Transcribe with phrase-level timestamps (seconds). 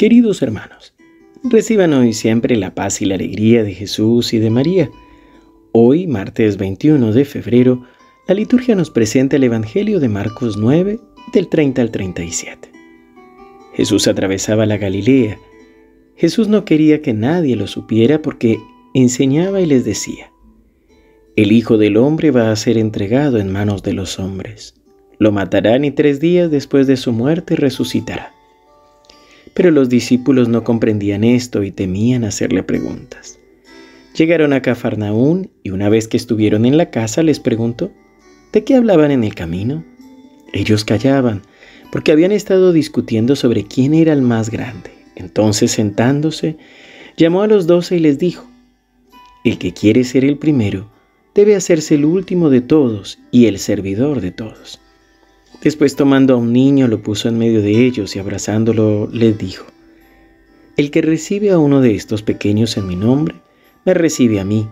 [0.00, 0.94] Queridos hermanos,
[1.44, 4.90] reciban hoy siempre la paz y la alegría de Jesús y de María.
[5.72, 7.84] Hoy, martes 21 de febrero,
[8.26, 10.98] la liturgia nos presenta el Evangelio de Marcos 9,
[11.34, 12.72] del 30 al 37.
[13.74, 15.38] Jesús atravesaba la Galilea.
[16.16, 18.58] Jesús no quería que nadie lo supiera porque
[18.94, 20.32] enseñaba y les decía,
[21.36, 24.80] El Hijo del Hombre va a ser entregado en manos de los hombres.
[25.18, 28.32] Lo matarán y tres días después de su muerte resucitará.
[29.54, 33.38] Pero los discípulos no comprendían esto y temían hacerle preguntas.
[34.16, 37.92] Llegaron a Cafarnaún y una vez que estuvieron en la casa les preguntó,
[38.52, 39.84] ¿de qué hablaban en el camino?
[40.52, 41.42] Ellos callaban,
[41.92, 44.90] porque habían estado discutiendo sobre quién era el más grande.
[45.16, 46.56] Entonces, sentándose,
[47.16, 48.48] llamó a los doce y les dijo,
[49.44, 50.90] El que quiere ser el primero,
[51.34, 54.80] debe hacerse el último de todos y el servidor de todos.
[55.62, 59.66] Después tomando a un niño lo puso en medio de ellos y abrazándolo les dijo,
[60.76, 63.34] El que recibe a uno de estos pequeños en mi nombre,
[63.84, 64.68] me recibe a mí,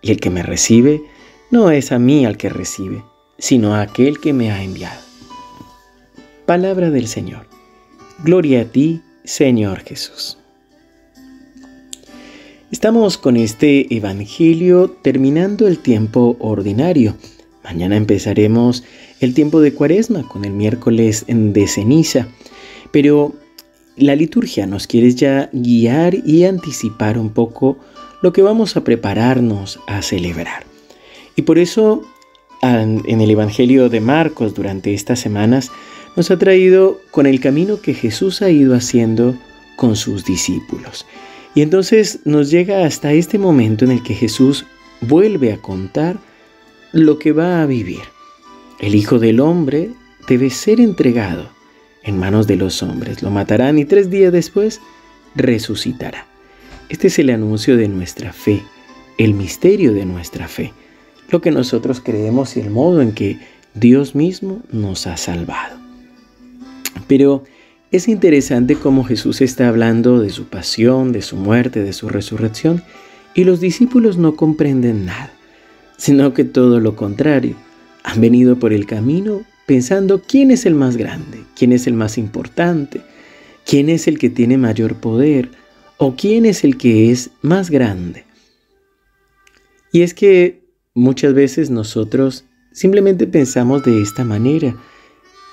[0.00, 1.02] y el que me recibe,
[1.50, 3.02] no es a mí al que recibe,
[3.38, 5.00] sino a aquel que me ha enviado.
[6.46, 7.46] Palabra del Señor.
[8.24, 10.38] Gloria a ti, Señor Jesús.
[12.70, 17.16] Estamos con este Evangelio terminando el tiempo ordinario.
[17.64, 18.84] Mañana empezaremos
[19.20, 22.28] el tiempo de Cuaresma con el miércoles de ceniza.
[22.92, 23.34] Pero
[23.96, 27.76] la liturgia nos quiere ya guiar y anticipar un poco
[28.22, 30.64] lo que vamos a prepararnos a celebrar.
[31.36, 32.02] Y por eso
[32.62, 35.70] en el Evangelio de Marcos durante estas semanas
[36.16, 39.36] nos ha traído con el camino que Jesús ha ido haciendo
[39.76, 41.06] con sus discípulos.
[41.54, 44.64] Y entonces nos llega hasta este momento en el que Jesús
[45.00, 46.18] vuelve a contar
[46.92, 48.00] lo que va a vivir.
[48.80, 49.90] El Hijo del Hombre
[50.28, 51.48] debe ser entregado
[52.02, 53.22] en manos de los hombres.
[53.22, 54.80] Lo matarán y tres días después
[55.34, 56.26] resucitará.
[56.88, 58.62] Este es el anuncio de nuestra fe,
[59.18, 60.72] el misterio de nuestra fe,
[61.30, 63.38] lo que nosotros creemos y el modo en que
[63.74, 65.78] Dios mismo nos ha salvado.
[67.06, 67.44] Pero
[67.90, 72.82] es interesante cómo Jesús está hablando de su pasión, de su muerte, de su resurrección,
[73.34, 75.32] y los discípulos no comprenden nada,
[75.98, 77.56] sino que todo lo contrario,
[78.04, 82.16] han venido por el camino pensando quién es el más grande, quién es el más
[82.16, 83.02] importante,
[83.66, 85.50] quién es el que tiene mayor poder
[85.98, 88.24] o quién es el que es más grande.
[89.92, 90.62] Y es que
[90.94, 94.74] muchas veces nosotros simplemente pensamos de esta manera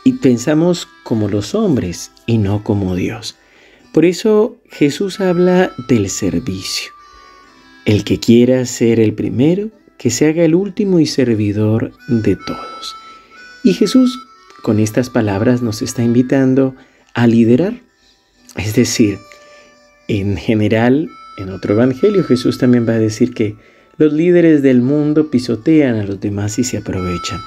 [0.05, 3.35] y pensamos como los hombres y no como Dios.
[3.93, 6.91] Por eso Jesús habla del servicio.
[7.85, 12.95] El que quiera ser el primero, que se haga el último y servidor de todos.
[13.63, 14.19] Y Jesús
[14.61, 16.75] con estas palabras nos está invitando
[17.13, 17.81] a liderar.
[18.55, 19.19] Es decir,
[20.07, 23.55] en general, en otro evangelio Jesús también va a decir que
[23.97, 27.39] los líderes del mundo pisotean a los demás y se aprovechan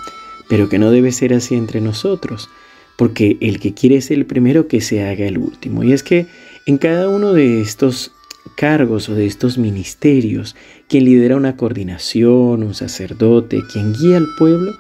[0.48, 2.48] pero que no debe ser así entre nosotros,
[2.96, 5.84] porque el que quiere ser el primero que se haga el último.
[5.84, 6.26] Y es que
[6.66, 8.12] en cada uno de estos
[8.56, 10.56] cargos o de estos ministerios,
[10.88, 14.72] quien lidera una coordinación, un sacerdote, quien guía al pueblo,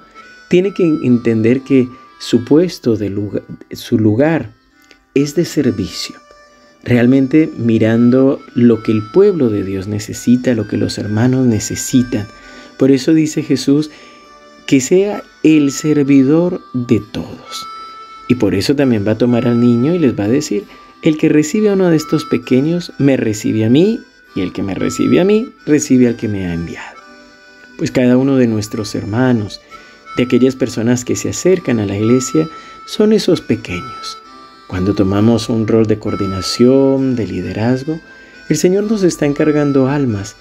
[0.48, 1.88] tiene que entender que
[2.18, 2.96] su puesto,
[3.72, 4.50] su lugar
[5.14, 6.16] es de servicio.
[6.82, 12.26] Realmente mirando lo que el pueblo de Dios necesita, lo que los hermanos necesitan.
[12.78, 13.90] Por eso dice Jesús
[14.66, 17.66] que sea el servidor de todos.
[18.28, 20.64] Y por eso también va a tomar al niño y les va a decir,
[21.02, 23.98] el que recibe a uno de estos pequeños me recibe a mí,
[24.38, 26.96] y el que me recibe a mí recibe al que me ha enviado.
[27.76, 29.60] Pues cada uno de nuestros hermanos,
[30.16, 32.48] de aquellas personas que se acercan a la iglesia,
[32.86, 34.18] son esos pequeños.
[34.68, 37.98] Cuando tomamos un rol de coordinación, de liderazgo,
[38.48, 40.36] el Señor nos está encargando almas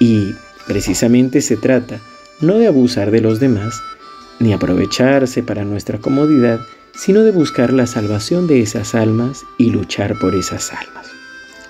[0.00, 0.34] y
[0.66, 2.00] precisamente se trata
[2.40, 3.78] no de abusar de los demás,
[4.40, 6.60] ni aprovecharse para nuestra comodidad,
[6.94, 11.08] sino de buscar la salvación de esas almas y luchar por esas almas.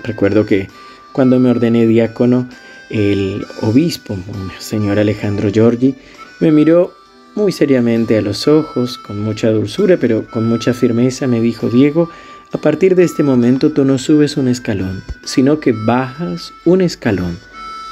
[0.05, 0.69] Recuerdo que
[1.14, 2.49] cuando me ordené diácono,
[2.90, 4.19] el obispo,
[4.58, 5.94] señor Alejandro Giorgi,
[6.40, 6.93] me miró
[7.37, 12.11] muy seriamente a los ojos, con mucha dulzura, pero con mucha firmeza, me dijo, Diego,
[12.52, 17.38] a partir de este momento tú no subes un escalón, sino que bajas un escalón,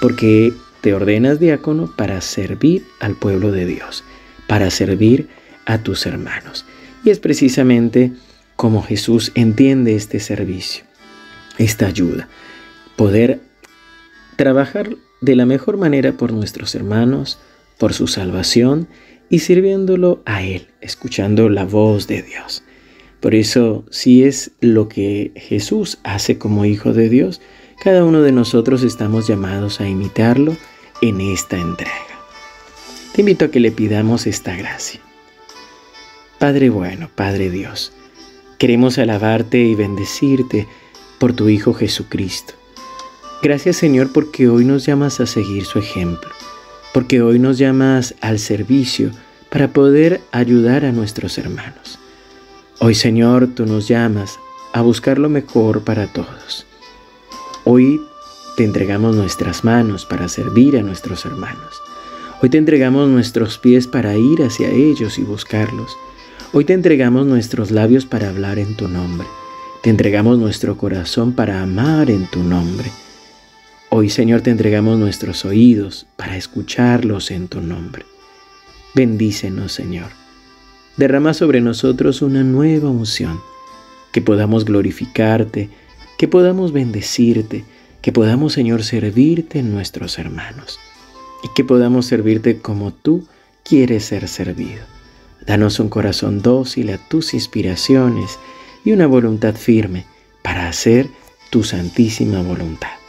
[0.01, 4.03] porque te ordenas diácono para servir al pueblo de Dios,
[4.49, 5.29] para servir
[5.65, 6.65] a tus hermanos.
[7.05, 8.13] Y es precisamente
[8.57, 10.85] como Jesús entiende este servicio,
[11.59, 12.29] esta ayuda,
[13.03, 13.41] poder
[14.37, 17.37] trabajar de la mejor manera por nuestros hermanos,
[17.77, 18.87] por su salvación
[19.29, 22.63] y sirviéndolo a Él, escuchando la voz de Dios.
[23.19, 27.41] Por eso, si es lo que Jesús hace como Hijo de Dios,
[27.83, 30.57] cada uno de nosotros estamos llamados a imitarlo
[31.01, 31.93] en esta entrega.
[33.17, 35.01] Te invito a que le pidamos esta gracia.
[36.39, 37.93] Padre bueno, Padre Dios,
[38.59, 40.69] queremos alabarte y bendecirte
[41.19, 42.62] por tu Hijo Jesucristo.
[43.43, 46.31] Gracias Señor porque hoy nos llamas a seguir su ejemplo,
[46.95, 49.11] porque hoy nos llamas al servicio
[49.51, 51.99] para poder ayudar a nuestros hermanos.
[52.79, 54.39] Hoy Señor tú nos llamas
[54.73, 56.67] a buscar lo mejor para todos.
[57.65, 58.01] Hoy
[58.57, 61.83] te entregamos nuestras manos para servir a nuestros hermanos.
[62.41, 65.97] Hoy te entregamos nuestros pies para ir hacia ellos y buscarlos.
[66.53, 69.27] Hoy te entregamos nuestros labios para hablar en tu nombre.
[69.83, 72.89] Te entregamos nuestro corazón para amar en tu nombre.
[73.95, 78.07] Hoy, Señor, te entregamos nuestros oídos para escucharlos en tu nombre.
[78.95, 80.07] Bendícenos, Señor.
[80.97, 83.39] Derrama sobre nosotros una nueva unción,
[84.11, 85.69] que podamos glorificarte,
[86.17, 87.67] que podamos bendecirte,
[88.01, 90.81] que podamos, Señor, servirte en nuestros hermanos
[91.45, 93.29] y que podamos servirte como tú
[93.63, 94.85] quieres ser servido.
[95.47, 98.39] Danos un corazón dócil a tus inspiraciones
[98.87, 100.07] y una voluntad firme
[100.41, 101.11] para hacer
[101.51, 103.02] tu santísima voluntad.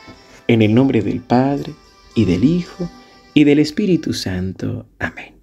[0.48, 1.74] En el nombre del Padre,
[2.16, 2.90] y del Hijo,
[3.34, 4.86] y del Espíritu Santo.
[5.00, 5.34] Amén.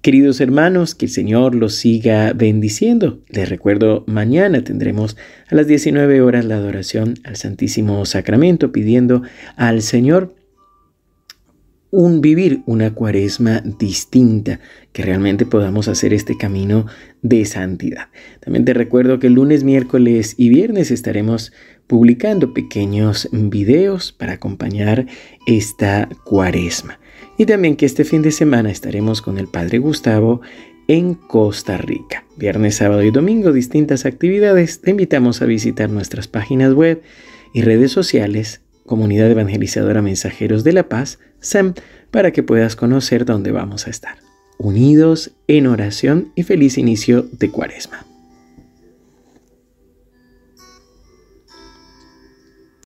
[0.00, 3.20] Queridos hermanos, que el Señor los siga bendiciendo.
[3.28, 5.16] Les recuerdo, mañana tendremos
[5.48, 9.22] a las 19 horas la adoración al Santísimo Sacramento, pidiendo
[9.56, 10.34] al Señor
[11.92, 14.60] un vivir una cuaresma distinta,
[14.92, 16.86] que realmente podamos hacer este camino
[17.20, 18.08] de santidad.
[18.40, 21.52] También te recuerdo que el lunes, miércoles y viernes estaremos
[21.86, 25.06] publicando pequeños videos para acompañar
[25.46, 26.98] esta cuaresma.
[27.36, 30.40] Y también que este fin de semana estaremos con el Padre Gustavo
[30.88, 32.24] en Costa Rica.
[32.38, 34.80] Viernes, sábado y domingo, distintas actividades.
[34.80, 37.02] Te invitamos a visitar nuestras páginas web
[37.52, 38.62] y redes sociales
[38.92, 41.72] Comunidad Evangelizadora Mensajeros de la Paz, SEM,
[42.10, 44.18] para que puedas conocer dónde vamos a estar.
[44.58, 48.04] Unidos en oración y feliz inicio de Cuaresma.